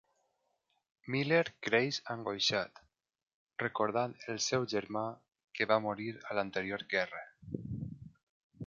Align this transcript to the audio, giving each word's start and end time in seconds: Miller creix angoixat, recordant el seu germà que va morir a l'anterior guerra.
Miller 1.15 1.43
creix 1.67 1.99
angoixat, 2.13 2.81
recordant 3.65 4.17
el 4.35 4.43
seu 4.47 4.67
germà 4.75 5.05
que 5.59 5.71
va 5.75 5.81
morir 5.87 6.13
a 6.27 6.41
l'anterior 6.41 6.89
guerra. 6.97 7.25